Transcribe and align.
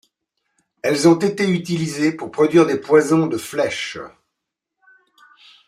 Elles 0.81 1.07
ont 1.07 1.13
été 1.19 1.47
utilisées 1.47 2.11
pour 2.11 2.31
produire 2.31 2.65
des 2.65 2.79
poisons 2.79 3.27
de 3.27 3.37
flèches. 3.37 3.99